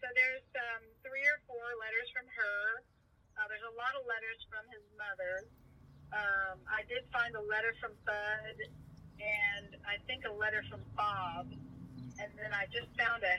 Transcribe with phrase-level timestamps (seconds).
[0.00, 2.82] so there's um, three or four letters from her.
[3.36, 5.46] Uh, there's a lot of letters from his mother.
[6.12, 8.56] Um, I did find a letter from Bud,
[9.20, 11.46] and I think a letter from Bob.
[12.20, 13.36] And then I just found a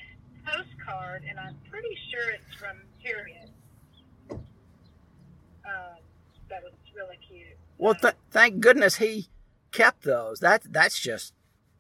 [0.48, 3.50] postcard, and I'm pretty sure it's from Harriet.
[4.32, 5.98] Uh,
[6.50, 7.58] that was really cute.
[7.78, 9.28] Well, th- thank goodness he
[9.72, 10.40] kept those.
[10.40, 11.34] That that's just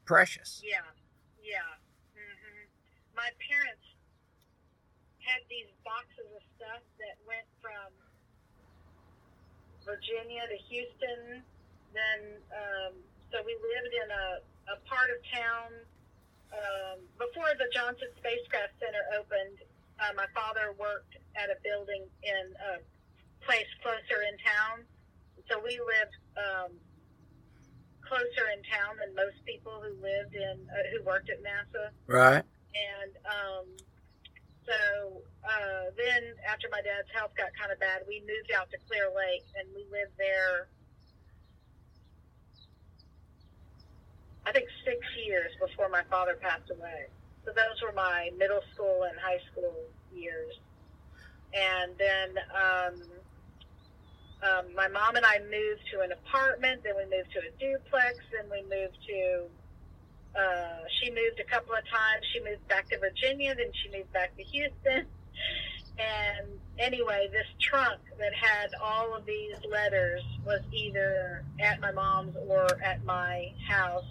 [0.05, 0.61] precious.
[0.63, 0.85] Yeah,
[1.43, 1.59] yeah.
[2.13, 2.65] hmm
[3.15, 3.80] My parents
[5.31, 7.87] had these boxes of stuff that went from
[9.87, 11.39] Virginia to Houston.
[11.95, 12.19] Then,
[12.51, 12.93] um,
[13.31, 14.27] so we lived in a,
[14.75, 15.69] a part of town
[16.51, 19.63] um, before the Johnson Spacecraft Center opened.
[20.03, 22.45] Uh, my father worked at a building in
[22.75, 22.83] a
[23.47, 24.83] place closer in town,
[25.47, 26.71] so we lived um,
[28.03, 31.95] closer in town than most people who lived in uh, who worked at NASA.
[32.07, 32.43] Right.
[32.75, 33.67] And um,
[34.65, 38.77] so uh, then, after my dad's health got kind of bad, we moved out to
[38.87, 40.69] Clear Lake, and we lived there.
[44.45, 47.09] I think six years before my father passed away.
[47.45, 49.73] So those were my middle school and high school
[50.13, 50.53] years.
[51.53, 52.95] And then um,
[54.41, 56.81] um, my mom and I moved to an apartment.
[56.83, 58.17] Then we moved to a duplex.
[58.33, 59.49] Then we moved to.
[60.35, 62.25] Uh, she moved a couple of times.
[62.33, 63.53] She moved back to Virginia.
[63.55, 65.05] Then she moved back to Houston.
[65.99, 66.47] And
[66.79, 72.67] anyway, this trunk that had all of these letters was either at my mom's or
[72.83, 74.05] at my house,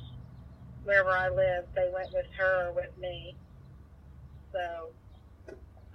[0.85, 1.69] wherever I lived.
[1.75, 3.35] They went with her or with me.
[4.53, 4.89] So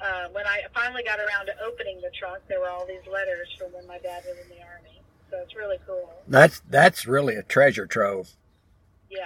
[0.02, 3.48] uh, when I finally got around to opening the trunk, there were all these letters
[3.58, 5.02] from when my dad was in the army.
[5.32, 6.14] So it's really cool.
[6.28, 8.32] That's that's really a treasure trove.
[9.10, 9.26] Yeah.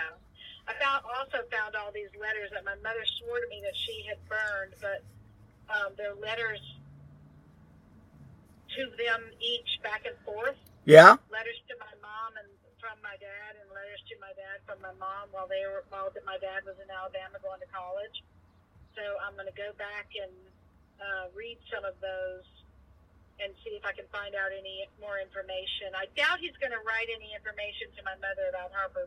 [0.70, 4.06] I found also found all these letters that my mother swore to me that she
[4.06, 5.02] had burned, but
[5.66, 6.62] um, they're letters
[8.78, 10.58] to them each back and forth.
[10.86, 11.18] Yeah.
[11.34, 14.94] Letters to my mom and from my dad, and letters to my dad from my
[15.02, 18.22] mom while they were while my dad was in Alabama going to college.
[18.94, 20.34] So I'm going to go back and
[21.02, 22.46] uh, read some of those
[23.40, 25.96] and see if I can find out any more information.
[25.96, 29.04] I doubt he's going to write any information to my mother about Harper.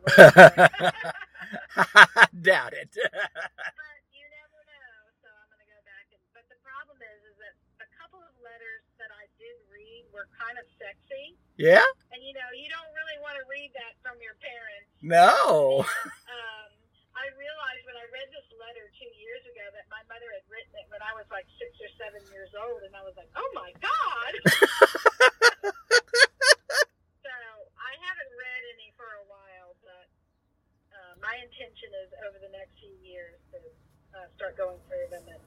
[1.77, 2.93] I doubt it.
[2.97, 4.97] but you never know.
[5.21, 6.21] So I'm going to go back and.
[6.33, 7.55] But the problem is, is that
[7.85, 11.85] a couple of letters that I did read were kind of sexy, yeah?
[12.13, 14.89] and you know, you don't really want to read that from your parents.
[15.05, 15.85] No.
[15.85, 16.69] um,
[17.13, 20.73] I realized when I read this letter two years ago that my mother had written
[20.81, 21.93] it when I was like six or
[22.53, 24.33] years old, and I was like, "Oh my god!"
[27.25, 27.33] so
[27.81, 30.07] I haven't read any for a while, but
[30.93, 33.59] uh, my intention is over the next few years to
[34.17, 35.41] uh, start going through them and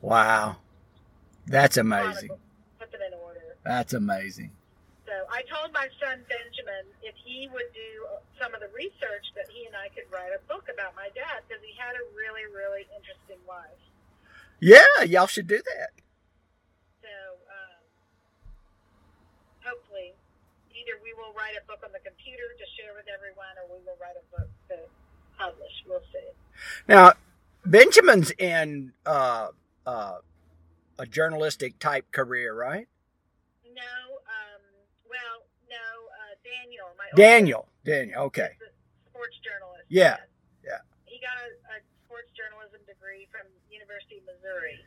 [0.00, 0.56] Wow.
[1.46, 2.30] That's amazing.
[2.78, 3.56] put them in order.
[3.64, 4.50] That's amazing.
[5.06, 7.90] So I told my son Benjamin if he would do
[8.40, 11.42] some of the research that he and I could write a book about my dad
[11.46, 13.78] because he had a really, really interesting life.
[14.62, 15.90] Yeah, y'all should do that.
[17.02, 17.10] So
[17.50, 17.82] um,
[19.66, 20.14] hopefully,
[20.70, 23.82] either we will write a book on the computer to share with everyone, or we
[23.84, 24.76] will write a book to
[25.36, 25.72] publish.
[25.88, 26.30] We'll see.
[26.86, 27.12] Now,
[27.66, 29.48] Benjamin's in uh,
[29.84, 30.18] uh,
[30.98, 32.86] a journalistic type career, right?
[33.66, 33.92] No,
[34.30, 34.62] um,
[35.10, 35.74] well, no,
[36.22, 37.66] uh, Daniel, my Daniel.
[37.84, 38.30] Daniel.
[38.30, 38.54] Okay.
[39.10, 39.90] sports journalist.
[39.90, 40.22] Yeah,
[40.62, 40.78] Yes.
[40.78, 40.80] yeah.
[41.10, 43.50] He got a, a sports journalism degree from
[43.92, 44.80] University of Missouri.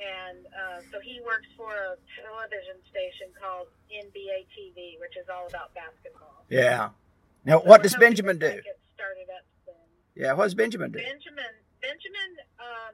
[0.00, 5.50] And uh, so he works for a television station called NBA TV, which is all
[5.50, 6.46] about basketball.
[6.48, 6.94] Yeah.
[7.44, 8.54] Now, So what does Benjamin do?
[8.94, 9.44] started up.
[10.16, 11.00] Yeah, what does Benjamin do?
[11.00, 12.30] Benjamin, Benjamin,
[12.60, 12.92] um,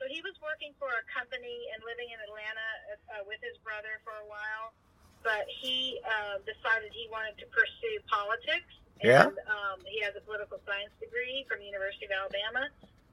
[0.00, 2.68] so he was working for a company and living in Atlanta
[3.12, 4.72] uh, with his brother for a while,
[5.20, 8.72] but he uh, decided he wanted to pursue politics.
[9.04, 9.28] Yeah.
[9.28, 12.70] Um, he has a political science degree from the University of Alabama,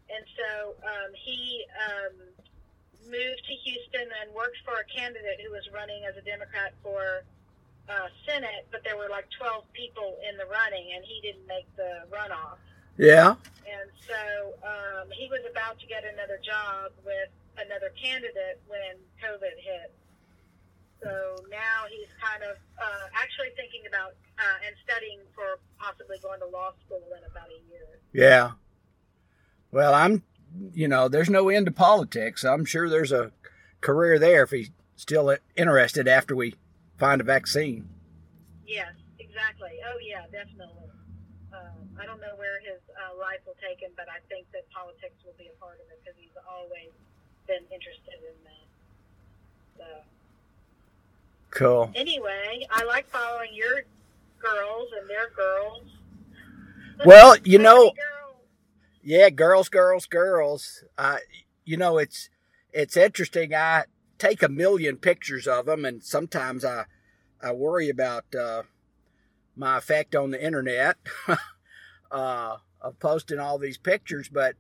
[0.09, 2.15] and so um, he um,
[3.05, 7.23] moved to Houston and worked for a candidate who was running as a Democrat for
[7.89, 11.65] uh, Senate, but there were like 12 people in the running, and he didn't make
[11.75, 12.61] the runoff.
[12.97, 13.33] Yeah.
[13.65, 19.55] And so um, he was about to get another job with another candidate when COVID
[19.57, 19.93] hit.
[21.01, 26.39] So now he's kind of uh, actually thinking about uh, and studying for possibly going
[26.43, 27.87] to law school in about a year.
[28.11, 28.51] Yeah.
[29.71, 30.23] Well, I'm,
[30.73, 32.43] you know, there's no end to politics.
[32.43, 33.31] I'm sure there's a
[33.81, 36.55] career there if he's still interested after we
[36.97, 37.87] find a vaccine.
[38.67, 39.71] Yes, exactly.
[39.87, 40.89] Oh, yeah, definitely.
[41.53, 44.69] Um, I don't know where his uh, life will take him, but I think that
[44.71, 46.89] politics will be a part of it because he's always
[47.47, 48.67] been interested in that.
[49.77, 49.85] So
[51.51, 51.91] Cool.
[51.95, 53.83] anyway, I like following your
[54.39, 55.83] girls and their girls.
[57.05, 57.93] Well, you know.
[59.09, 60.83] Yeah, girls, girls, girls.
[60.95, 61.17] Uh,
[61.65, 62.29] you know, it's
[62.71, 63.55] it's interesting.
[63.55, 63.85] I
[64.19, 66.85] take a million pictures of them, and sometimes I
[67.41, 68.61] I worry about uh,
[69.55, 70.97] my effect on the internet
[72.11, 74.29] uh, of posting all these pictures.
[74.29, 74.57] But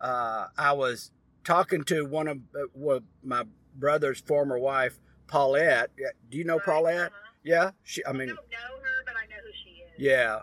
[0.00, 1.12] uh, I was
[1.44, 3.44] talking to one of uh, well, my
[3.76, 4.98] brother's former wife,
[5.28, 5.92] Paulette.
[6.32, 7.12] Do you know Paulette?
[7.12, 7.30] uh-huh.
[7.44, 8.04] Yeah, she.
[8.04, 9.92] I I mean, don't know her, but I know who she is.
[9.98, 10.40] yeah,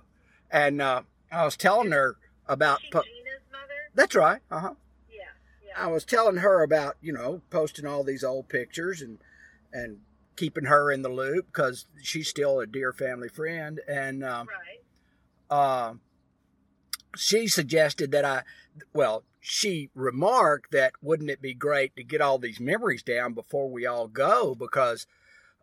[0.50, 2.16] and uh, I was telling her
[2.48, 2.80] about.
[2.80, 3.21] Is she po- Gina's mother?
[3.94, 4.42] That's right.
[4.50, 4.74] Uh huh.
[5.10, 5.24] Yeah,
[5.66, 5.84] yeah.
[5.84, 9.20] I was telling her about you know posting all these old pictures and
[9.74, 10.00] and
[10.36, 15.56] keeping her in the loop because she's still a dear family friend and um, right.
[15.56, 15.94] uh,
[17.16, 18.44] she suggested that I
[18.94, 23.70] well she remarked that wouldn't it be great to get all these memories down before
[23.70, 25.06] we all go because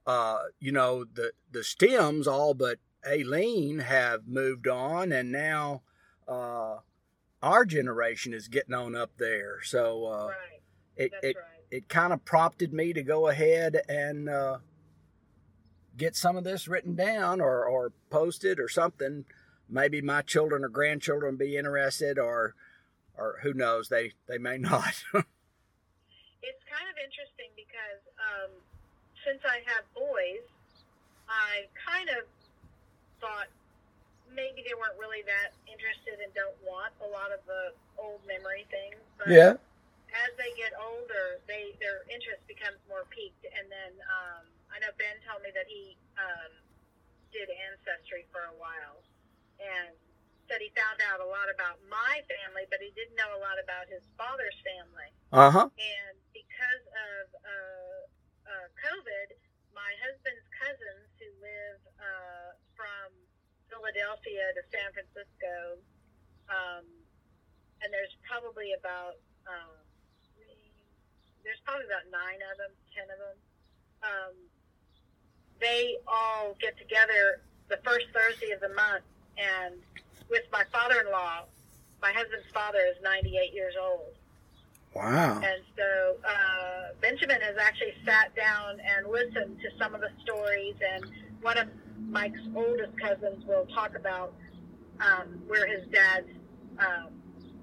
[0.07, 5.83] uh, you know the the stems all but Aileen have moved on and now
[6.27, 6.77] uh,
[7.43, 10.37] our generation is getting on up there so uh, right.
[10.97, 11.45] it, That's it right.
[11.71, 14.59] it kind of prompted me to go ahead and uh,
[15.99, 19.25] get some of this written down or, or posted or something.
[19.69, 22.55] Maybe my children or grandchildren be interested, or
[23.19, 25.05] or who knows, they they may not.
[25.13, 28.51] It's kind of interesting because um,
[29.27, 30.47] since I have boys,
[31.29, 32.25] I kind of
[33.21, 33.49] thought
[34.35, 38.67] maybe they weren't really that interested and don't want a lot of the old memory
[38.69, 39.01] things.
[39.17, 39.31] But
[40.15, 43.45] as they get older, they their interest becomes more piqued.
[43.45, 46.53] And then um, I know Ben told me that he um,
[47.33, 49.05] did ancestry for a while,
[49.61, 49.93] and
[50.49, 53.61] said he found out a lot about my family, but he didn't know a lot
[53.61, 55.13] about his father's family.
[55.29, 55.69] Uh huh.
[55.77, 57.99] And because of uh,
[58.49, 59.37] uh, COVID,
[59.77, 63.13] my husband's cousins who live uh, from
[63.69, 65.81] Philadelphia to San Francisco,
[66.49, 66.85] um,
[67.85, 69.77] and there's probably about um,
[71.45, 73.39] there's probably about nine of them, ten of them.
[74.05, 74.35] Um,
[75.61, 79.05] they all get together the first Thursday of the month,
[79.37, 79.75] and
[80.29, 81.45] with my father-in-law,
[82.01, 84.15] my husband's father is 98 years old.
[84.95, 85.41] Wow.
[85.43, 90.77] And so uh, Benjamin has actually sat down and listened to some of the stories,
[90.81, 91.05] and
[91.41, 91.69] one of
[92.09, 94.33] Mike's oldest cousins will talk about
[95.01, 96.29] um, where his dad's
[96.79, 97.13] um,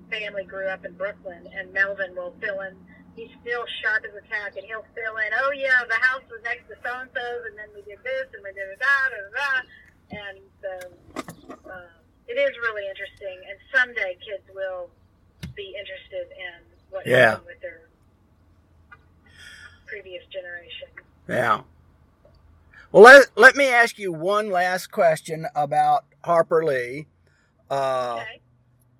[0.10, 2.76] family grew up in Brooklyn, and Melvin will fill in.
[3.16, 5.32] He's still sharp as a tack, and he'll fill in.
[5.42, 8.28] Oh yeah, the house was next to so and so's, and then we did this,
[8.34, 9.64] and we did that, and that,
[10.12, 11.96] and so uh,
[12.28, 13.38] it is really interesting.
[13.50, 14.90] And someday kids will
[15.56, 16.60] be interested in
[16.92, 17.32] what Yeah.
[17.40, 17.82] happened with their
[19.88, 20.90] previous generation.
[21.28, 21.62] Yeah.
[22.96, 27.08] Well, let, let me ask you one last question about Harper Lee.
[27.70, 28.42] Uh, Okay.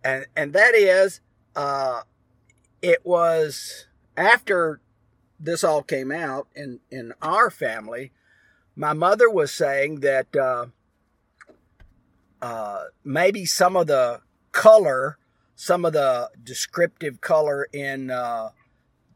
[0.04, 1.22] and and that is
[1.56, 2.02] uh
[2.82, 3.88] it was
[4.18, 4.82] after
[5.40, 8.12] this all came out in in our family
[8.76, 10.66] my mother was saying that uh
[12.42, 14.20] uh maybe some of the
[14.52, 15.18] color
[15.56, 18.50] some of the descriptive color in uh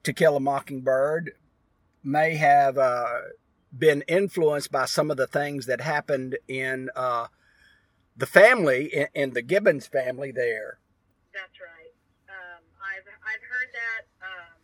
[0.04, 1.34] to kill a mockingbird
[2.04, 3.20] may have uh
[3.78, 7.28] been influenced by some of the things that happened in uh
[8.18, 10.80] the family in, in the Gibbons family there.
[11.32, 11.94] That's right.
[12.28, 14.04] Um, I've I've heard that.
[14.20, 14.58] Um,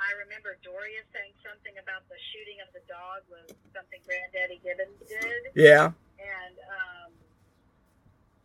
[0.00, 5.00] I remember Doria saying something about the shooting of the dog was something Granddaddy Gibbons
[5.08, 5.92] did, Yeah.
[6.20, 7.10] and um,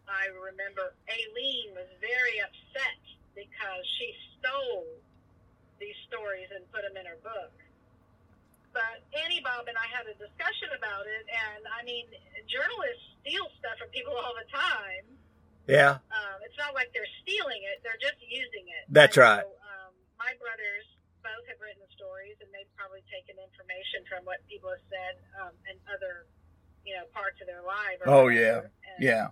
[0.08, 3.00] I remember Aileen was very upset
[3.36, 4.88] because she stole
[5.80, 7.52] these stories and put them in her book.
[8.74, 12.06] But Annie Bob and I had a discussion about it, and I mean,
[12.46, 15.06] journalists steal stuff from people all the time.
[15.66, 16.02] Yeah.
[16.10, 18.86] Um, it's not like they're stealing it; they're just using it.
[18.90, 19.46] That's And right.
[19.46, 20.86] So, um, my brothers
[21.26, 25.54] both have written stories, and they've probably taken information from what people have said um,
[25.68, 26.26] and other,
[26.88, 28.00] you know, parts of their life.
[28.06, 28.70] Oh, whatever.
[28.70, 28.90] yeah.
[28.94, 29.28] And Yeah.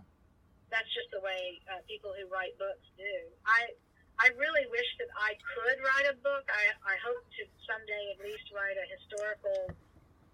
[0.68, 3.14] That's just the way uh, people who write books do.
[3.48, 3.72] I
[4.18, 6.46] I really wish that I could write a book.
[6.50, 9.70] I I hope to someday at least write a historical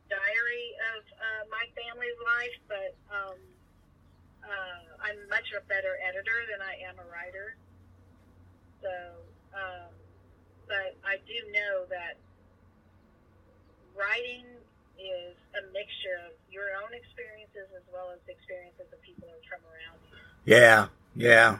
[0.07, 3.39] diary of uh, my family's life, but um,
[4.43, 7.55] uh, I'm much a better editor than I am a writer.
[8.79, 8.93] So,
[9.55, 9.91] um,
[10.67, 12.19] but I do know that
[13.95, 14.47] writing
[14.95, 19.59] is a mixture of your own experiences as well as the experiences of people from
[19.67, 20.19] around you.
[20.47, 20.87] Yeah.
[21.15, 21.59] Yeah.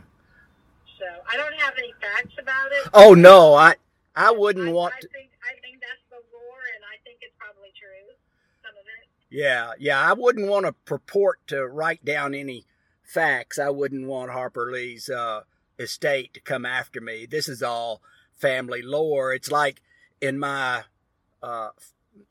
[1.34, 2.90] I don't have any facts about it.
[2.94, 3.76] Oh no, I
[4.16, 5.08] I wouldn't I, want I to.
[5.08, 8.14] think I think that's the lore, and I think it's probably true.
[8.62, 9.10] Some of it.
[9.30, 12.66] Yeah, yeah, I wouldn't want to purport to write down any
[13.04, 13.58] facts.
[13.58, 15.42] I wouldn't want Harper Lee's uh,
[15.80, 17.26] estate to come after me.
[17.26, 18.02] This is all
[18.36, 19.34] family lore.
[19.34, 19.82] It's like
[20.22, 20.84] in my
[21.42, 21.70] uh,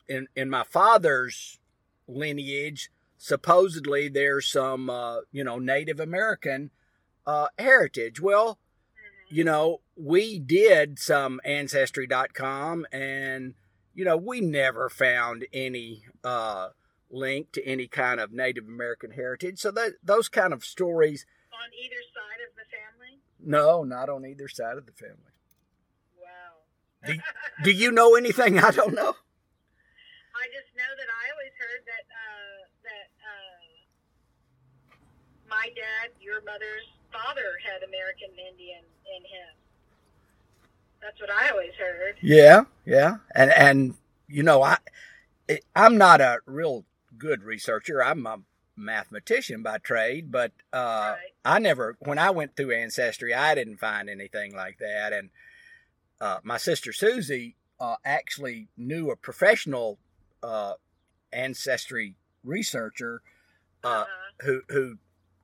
[0.07, 1.59] in in my father's
[2.07, 2.89] lineage.
[3.17, 6.71] Supposedly, there's some uh, you know Native American
[7.25, 8.21] uh, heritage.
[8.21, 8.59] Well,
[9.33, 13.55] you know, we did some ancestry.com and
[13.95, 16.69] you know, we never found any uh
[17.09, 19.59] link to any kind of Native American heritage.
[19.59, 23.21] So that those kind of stories, On either side of the family.
[23.39, 25.33] no, not on either side of the family.
[26.17, 26.53] Wow.
[27.07, 27.13] Do,
[27.63, 29.13] do you know anything I don't know?
[30.43, 33.59] I just know that I always heard that uh, that uh,
[35.49, 38.83] my dad, your mother's father, had American Indian
[39.15, 39.53] in him.
[41.01, 42.15] That's what I always heard.
[42.21, 43.17] Yeah, yeah.
[43.35, 43.95] And and
[44.27, 44.77] you know, I
[45.47, 46.85] it, I'm not a real
[47.17, 48.03] good researcher.
[48.03, 48.39] I'm a
[48.75, 51.33] mathematician by trade, but uh Right.
[51.45, 55.29] I never when I went through ancestry, I didn't find anything like that and
[56.21, 59.99] uh my sister Susie uh actually knew a professional
[60.41, 60.73] uh
[61.31, 63.21] ancestry researcher
[63.83, 64.05] uh Uh-huh.
[64.45, 64.97] who who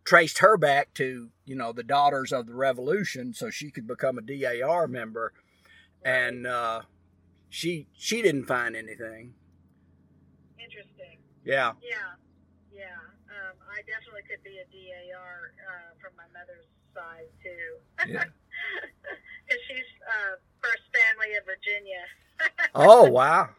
[0.10, 4.18] traced her back to, you know, the daughters of the revolution so she could become
[4.18, 5.34] a DAR member
[6.04, 6.82] and uh,
[7.50, 9.36] she she didn't find anything.
[10.58, 11.22] Interesting.
[11.46, 12.18] Yeah, Yeah,
[12.74, 12.98] yeah.
[13.30, 16.66] Um, I definitely could be a DAR uh, from my mother's
[16.98, 17.70] side too,
[18.10, 18.26] yeah.
[19.46, 22.02] because she's uh, first family of Virginia.
[22.74, 23.50] Oh wow.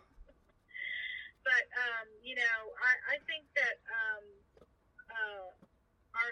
[1.46, 4.24] but um, you know, I, I think that um,
[5.10, 5.46] uh,
[6.18, 6.30] our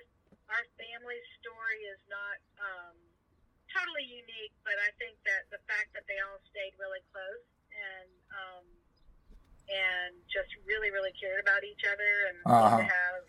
[0.48, 2.96] our family story is not um,
[3.72, 8.10] totally unique, but I think that the fact that they all stayed really close and
[8.36, 8.64] um,
[9.68, 12.80] and just really really cared about each other and Uh-huh.
[12.84, 13.24] have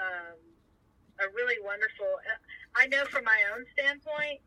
[0.00, 0.38] um,
[1.20, 2.08] a really wonderful.
[2.28, 2.38] uh,
[2.76, 4.40] I know from my own standpoint.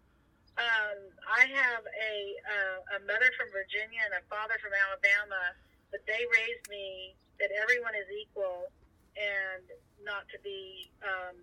[0.58, 2.16] Um, I have a
[2.48, 5.52] uh, a mother from Virginia and a father from Alabama,
[5.92, 8.72] but they raised me that everyone is equal
[9.20, 9.64] and
[10.04, 11.36] not to be um,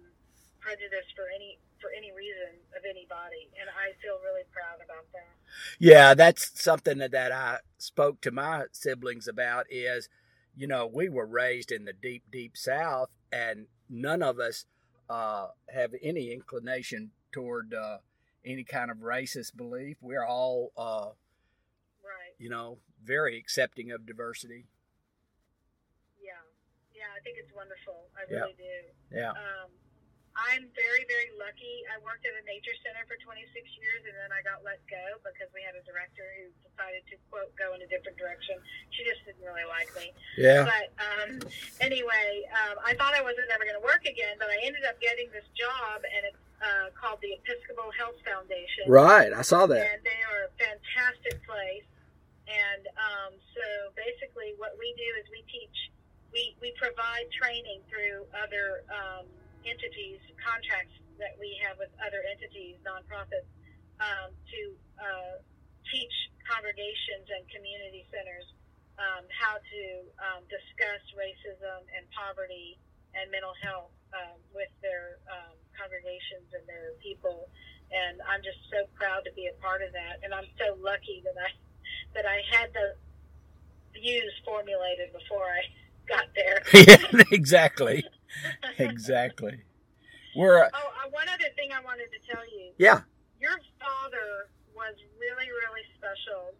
[0.65, 5.35] prejudiced for any for any reason of anybody, and I feel really proud about that.
[5.79, 10.09] Yeah, that's something that, that I spoke to my siblings about is,
[10.57, 14.65] you know, we were raised in the deep, deep South, and none of us
[15.11, 17.99] uh, have any inclination toward uh,
[18.47, 19.97] any kind of racist belief.
[20.01, 21.11] We're all, uh,
[22.03, 22.35] Right?
[22.39, 24.67] you know, very accepting of diversity.
[26.23, 26.33] Yeah,
[26.95, 27.11] yeah.
[27.17, 28.09] I think it's wonderful.
[28.17, 28.41] I Yeah.
[28.41, 29.17] really do.
[29.17, 29.31] Yeah.
[29.31, 29.71] Um,
[30.33, 31.85] I'm very, very lucky.
[31.93, 35.21] I worked at a nature center for 26 years, and then I got let go
[35.21, 38.57] because we had a director who decided to quote go in a different direction.
[38.97, 40.17] She just didn't really like me.
[40.41, 40.65] Yeah.
[40.65, 41.31] But um,
[41.85, 44.97] anyway, um, I thought I wasn't ever going to work again, but I ended up
[45.05, 48.89] getting this job, and it's uh, called the Episcopal Health Foundation.
[48.89, 49.35] Right.
[49.37, 49.83] I saw that.
[49.83, 51.85] And they are a fantastic place.
[52.49, 55.77] And um, so basically, what we do is we teach,
[56.33, 59.27] we, we provide training through other um,
[59.65, 63.47] entities, contracts that we have with other entities, nonprofits,
[64.03, 64.61] um, to
[64.99, 65.35] uh,
[65.91, 66.15] teach
[66.47, 68.47] congregations and community centers
[68.99, 69.83] um, how to
[70.21, 72.79] um, discuss racism and poverty
[73.15, 77.49] and mental health um, with their um, congregations and their people.
[77.93, 80.25] And I'm just so proud to be a part of that.
[80.25, 81.51] And I'm so lucky that I
[82.15, 82.97] that I had the
[83.93, 85.63] views formulated before I
[86.09, 86.61] got there.
[86.75, 88.05] yeah, exactly.
[88.79, 89.61] Exactly.
[90.37, 92.73] We're, Oh, uh, one other thing I wanted to tell you.
[92.79, 93.05] yeah.
[93.41, 96.55] Your father was really, really special.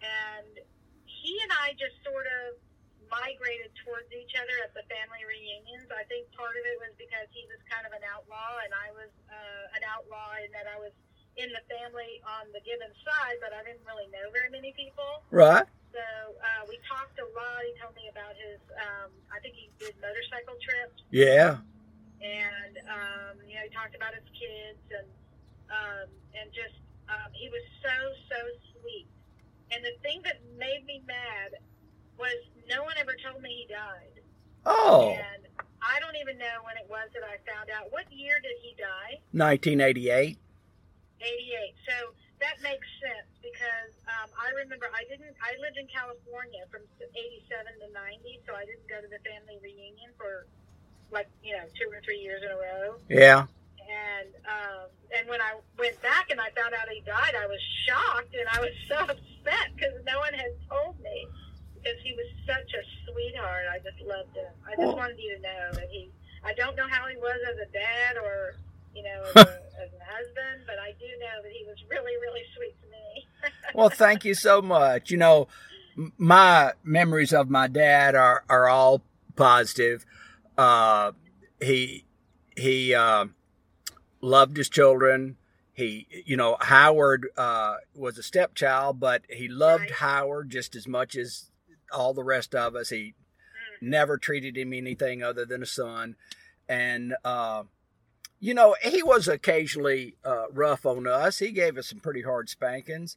[0.00, 0.58] And
[1.06, 2.58] he and I just sort of
[3.12, 5.86] migrated towards each other at the family reunions.
[5.92, 8.88] I think part of it was because he was kind of an outlaw and I
[8.96, 10.92] was uh, an outlaw in that I was
[11.38, 15.22] in the family on the given side, but I didn't really know very many people.
[15.30, 15.66] Right.
[15.94, 16.02] So
[16.40, 17.60] uh, we talked a lot.
[17.62, 18.43] He told me about his,
[19.04, 21.60] um, I think he did motorcycle trips Yeah.
[22.24, 25.08] and um, you know he talked about his kids and
[25.68, 26.08] um,
[26.38, 26.76] and just
[27.12, 27.96] um, he was so
[28.32, 28.38] so
[28.80, 29.08] sweet.
[29.72, 31.58] And the thing that made me mad
[32.16, 32.36] was
[32.70, 34.22] no one ever told me he died,
[34.64, 35.42] Oh, and
[35.82, 37.90] I don't even know when it was that I found out.
[37.92, 39.20] What year did he die?
[39.32, 40.38] 1988.
[41.20, 41.74] 88.
[41.88, 41.96] So
[42.40, 43.33] that makes sense
[43.64, 45.32] because um, I remember I didn't.
[45.40, 49.56] I lived in California from 87 to 90, so I didn't go to the family
[49.64, 50.44] reunion for
[51.08, 53.00] like you know two or three years in a row.
[53.08, 53.48] Yeah.
[53.84, 57.60] And um, and when I went back and I found out he died, I was
[57.88, 61.24] shocked and I was so upset because no one had told me
[61.80, 63.64] because he was such a sweetheart.
[63.72, 64.52] I just loved him.
[64.68, 66.12] I just wanted you to know that he.
[66.44, 68.60] I don't know how he was as a dad or
[68.92, 72.16] you know as a, as a husband, but I do know that he was really
[72.20, 72.76] really sweet.
[73.74, 75.10] Well, thank you so much.
[75.10, 75.48] You know,
[76.18, 79.02] my memories of my dad are are all
[79.36, 80.04] positive.
[80.56, 81.12] Uh,
[81.60, 82.04] he
[82.56, 83.26] he uh,
[84.20, 85.36] loved his children.
[85.72, 89.90] He, you know, Howard uh, was a stepchild, but he loved Right.
[89.92, 91.50] Howard just as much as
[91.92, 92.90] all the rest of us.
[92.90, 93.14] He
[93.82, 93.88] Mm.
[93.88, 96.14] never treated him anything other than a son,
[96.68, 97.64] and uh,
[98.38, 101.38] you know, he was occasionally uh, rough on us.
[101.40, 103.16] He gave us some pretty hard spankings.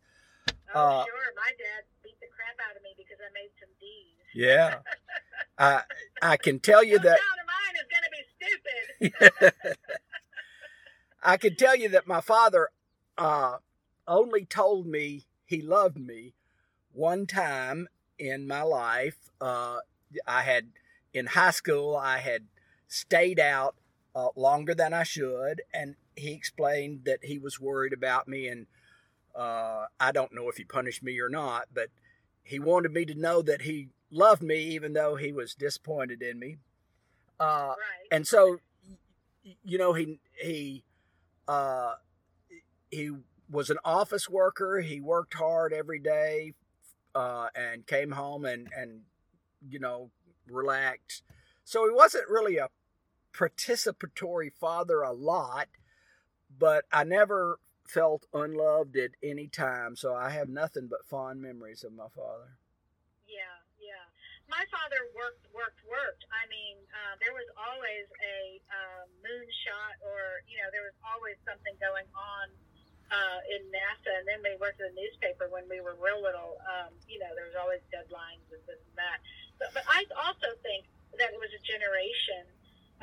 [0.78, 1.34] Oh, Uh, sure.
[1.36, 4.18] My dad beat the crap out of me because I made some D's.
[4.34, 4.80] Yeah.
[5.58, 5.84] I
[6.22, 7.20] I can tell you no that
[7.54, 9.14] mine is going to be
[9.50, 9.78] stupid.
[11.24, 12.70] I can tell you that my father
[13.18, 13.58] uh,
[14.08, 16.34] only told me he loved me
[16.94, 17.88] one time
[18.20, 19.18] in my life.
[19.42, 19.78] Uh,
[20.26, 20.70] I had
[21.14, 22.44] in high school I had
[22.88, 23.76] stayed out
[24.16, 28.68] uh, longer than I should, and he explained that he was worried about me, and
[29.38, 31.90] uh, I don't know if he punished me or not, but
[32.44, 36.40] he wanted me to know that he loved me, even though he was disappointed in
[36.40, 36.58] me.
[37.40, 38.08] Uh, right.
[38.12, 38.58] and so
[39.64, 40.84] you know he he
[41.48, 41.94] uh
[42.90, 43.12] he
[43.50, 46.54] was an office worker he worked hard every day
[47.16, 49.02] uh and came home and and
[49.70, 50.10] you know
[50.50, 51.24] relaxed
[51.64, 52.70] so he wasn't really a
[53.34, 55.68] participatory father a lot
[56.58, 61.84] but i never felt unloved at any time so i have nothing but fond memories
[61.84, 62.58] of my father
[63.28, 64.06] Yeah, yeah.
[64.48, 66.24] My father worked, worked, worked.
[66.32, 71.36] I mean, uh, there was always a um, moonshot, or you know, there was always
[71.44, 72.48] something going on
[73.12, 74.12] uh, in NASA.
[74.24, 76.56] And then we worked in the newspaper when we were real little.
[76.64, 79.20] Um, you know, there was always deadlines and this and that.
[79.60, 80.88] But, but I also think
[81.20, 82.48] that it was a generation.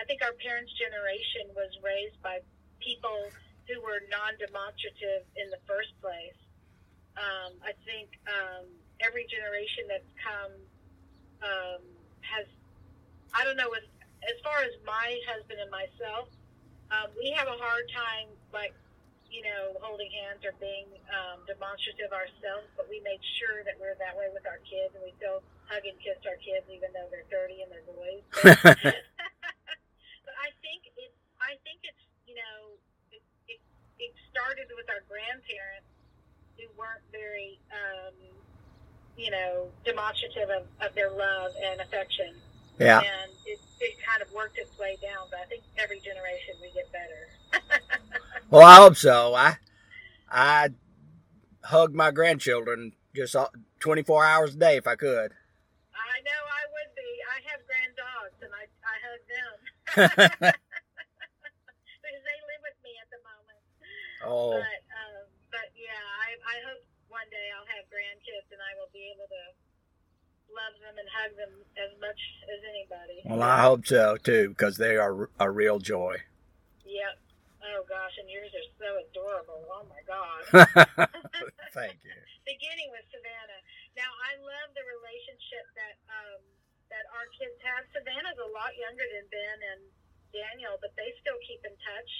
[0.01, 2.40] I think our parents' generation was raised by
[2.81, 3.29] people
[3.68, 6.37] who were non-demonstrative in the first place.
[7.16, 8.66] Um, I think um,
[9.00, 10.55] every generation that's come
[11.42, 11.83] um,
[12.20, 12.46] has,
[13.33, 13.87] I don't know, as,
[14.27, 16.29] as far as my husband and myself,
[16.90, 18.74] um, we have a hard time, like,
[19.31, 23.98] you know, holding hands or being um, demonstrative ourselves, but we made sure that we're
[23.98, 27.09] that way with our kids, and we still hug and kiss our kids, even though
[27.11, 28.22] they're 30 and they're boys
[30.44, 32.77] I think it, I think it's, you know,
[33.11, 33.61] it, it,
[33.98, 35.88] it started with our grandparents
[36.61, 38.12] who weren't very, um,
[39.16, 42.31] you know, demonstrative of, of their love and affection.
[42.79, 45.27] yeah And it, it kind of worked its way down.
[45.31, 47.23] But I think every generation we get better.
[48.51, 49.57] well i hope so i
[50.31, 50.68] i
[51.64, 53.35] hug my grandchildren just
[53.81, 55.33] 24 hours a day if i could
[55.94, 57.11] I know I would be.
[57.31, 59.55] I have grand dogs, and I, I hug them
[62.03, 63.61] because they live with me at the moment.
[64.27, 66.83] oh But um, but yeah, I I hope
[67.14, 69.44] one day I'll have grandkids and I will be able to
[70.50, 72.18] love them and hug them as much
[72.50, 73.22] as anybody.
[73.22, 76.18] Well, I hope so too, because they are a real joy.
[76.83, 77.14] Yep.
[77.70, 79.62] Oh gosh, and yours are so adorable.
[79.70, 80.42] Oh my god.
[81.79, 82.18] Thank you.
[82.55, 83.62] Beginning with Savannah.
[83.94, 86.42] Now I love the relationship that um,
[86.90, 87.87] that our kids have.
[87.94, 89.83] Savannah's a lot younger than Ben and
[90.35, 92.12] Daniel, but they still keep in touch.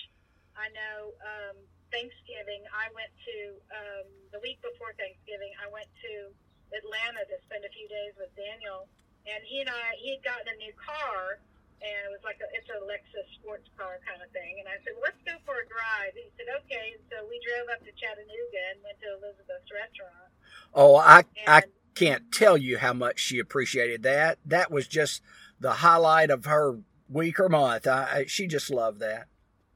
[0.55, 1.57] I know um,
[1.95, 2.67] Thanksgiving.
[2.75, 3.37] I went to
[3.71, 5.55] um, the week before Thanksgiving.
[5.63, 6.35] I went to
[6.75, 8.91] Atlanta to spend a few days with Daniel,
[9.31, 11.39] and he and I he had gotten a new car,
[11.79, 14.59] and it was like a, it's a Lexus sports car kind of thing.
[14.59, 16.19] And I said, well, let's go for a drive.
[16.19, 16.99] He said, okay.
[17.15, 20.29] So we drove up to Chattanooga and went to Elizabeth's restaurant.
[20.75, 24.43] Oh, I I can't tell you how much she appreciated that.
[24.45, 25.23] That was just
[25.63, 27.87] the highlight of her week or month.
[27.87, 29.31] I she just loved that.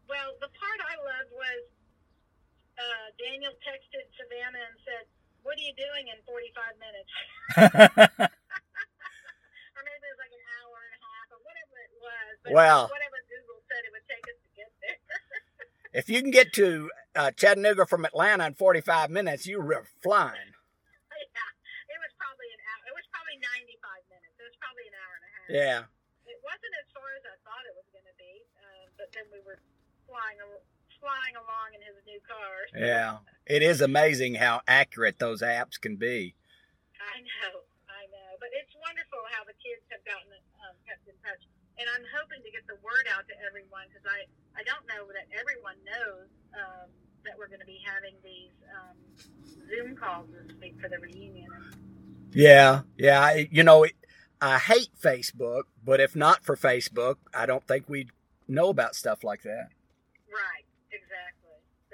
[0.08, 1.62] well, the part I loved was
[2.78, 5.04] uh, Daniel texted Savannah and said,
[5.42, 7.10] "What are you doing in 45 minutes?"
[9.74, 12.32] or maybe it was like an hour and a half or whatever it was.
[12.46, 12.82] But Well.
[12.90, 14.98] whatever Google said it would take us to get there.
[16.00, 19.66] if you can get to uh, Chattanooga from Atlanta in 45 minutes, you're
[20.02, 20.54] flying.
[21.34, 21.50] yeah,
[21.90, 22.82] it was probably an hour.
[22.86, 24.34] It was probably 95 minutes.
[24.38, 25.46] It was probably an hour and a half.
[25.50, 25.80] Yeah.
[26.30, 29.26] It wasn't as far as I thought it was going to be, um, but then
[29.32, 29.58] we were
[30.06, 30.62] flying al-
[31.08, 32.56] flying along in his new car.
[32.76, 33.24] Yeah.
[33.48, 36.36] It is amazing how accurate those apps can be.
[37.00, 40.28] I know, I know, but it's wonderful how the kids have gotten
[40.60, 41.40] um, kept in touch.
[41.80, 45.08] and I'm hoping to get the word out to everyone because I I don't know
[45.16, 46.90] that everyone knows um,
[47.24, 48.96] that we're going to be having these um,
[49.70, 51.46] Zoom calls this week for the reunion.
[52.32, 53.20] Yeah, yeah.
[53.20, 53.86] I, you know,
[54.42, 58.10] I hate Facebook, but if not for Facebook, I don't think we'd
[58.48, 59.68] know about stuff like that.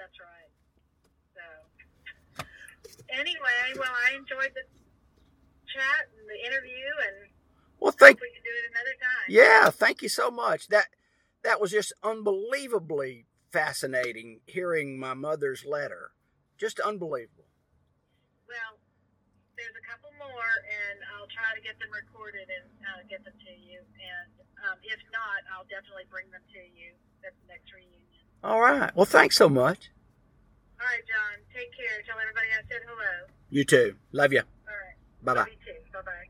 [0.04, 0.52] That's right.
[1.32, 2.44] So
[3.08, 4.68] anyway, well, I enjoyed the
[5.64, 7.32] chat and the interview, and
[7.80, 9.28] Well, thank we can do it another time.
[9.32, 10.68] yeah, thank you so much.
[10.68, 10.92] That
[11.40, 16.12] that was just unbelievably fascinating hearing my mother's letter.
[16.60, 17.48] Just unbelievable.
[18.44, 18.76] Well,
[19.56, 23.40] there's a couple more, and I'll try to get them recorded and uh, get them
[23.40, 23.80] to you.
[23.80, 24.28] And
[24.68, 26.92] um, if not, I'll definitely bring them to you
[27.24, 28.13] at the next reunion.
[28.44, 28.94] All right.
[28.94, 29.90] Well, thanks so much.
[30.78, 31.40] All right, John.
[31.54, 32.02] Take care.
[32.06, 33.26] Tell everybody I said hello.
[33.48, 33.96] You too.
[34.12, 34.40] Love you.
[34.40, 34.96] All right.
[35.24, 35.38] Bye bye.
[35.40, 35.80] Love you too.
[35.94, 36.28] Bye bye.